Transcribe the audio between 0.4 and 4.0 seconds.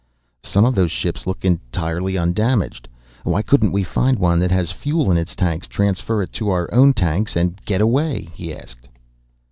"Some of those ships look entirely undamaged. Why couldn't we